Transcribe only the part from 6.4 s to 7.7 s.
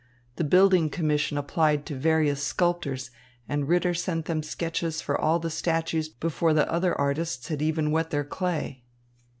the other artists had